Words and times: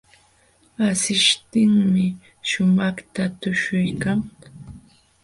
Asishtinmi 0.87 2.05
shumaqta 2.49 3.23
tuśhuykan. 3.39 4.19